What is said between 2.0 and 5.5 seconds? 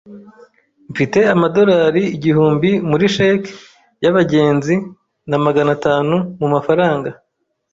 igihumbi muri cheque yabagenzi na